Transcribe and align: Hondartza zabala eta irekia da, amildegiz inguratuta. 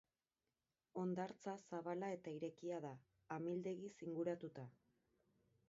Hondartza 1.01 1.53
zabala 1.73 2.09
eta 2.15 2.33
irekia 2.37 2.81
da, 2.87 2.93
amildegiz 3.39 3.93
inguratuta. 4.09 4.69